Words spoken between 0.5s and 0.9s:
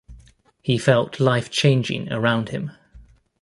He